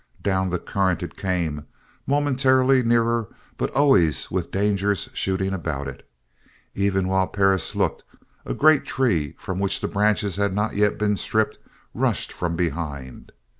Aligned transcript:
Down 0.23 0.49
the 0.49 0.57
current 0.57 1.03
it 1.03 1.15
came, 1.15 1.67
momentarily 2.07 2.81
nearer 2.81 3.27
but 3.55 3.69
always 3.75 4.31
with 4.31 4.49
dangers 4.49 5.11
shooting 5.13 5.53
about 5.53 5.87
it. 5.87 6.09
Even 6.73 7.07
while 7.07 7.27
Perris 7.27 7.75
looked, 7.75 8.03
a 8.43 8.55
great 8.55 8.83
tree 8.83 9.35
from 9.37 9.59
which 9.59 9.79
the 9.79 9.87
branches 9.87 10.37
had 10.37 10.55
not 10.55 10.73
yet 10.75 10.97
been 10.97 11.17
stripped 11.17 11.59
rushed 11.93 12.33
from 12.33 12.55
behind. 12.55 13.31